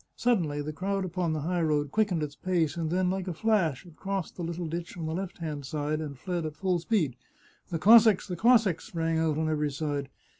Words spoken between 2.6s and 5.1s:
and then, like a flash, it crossed the little ditch on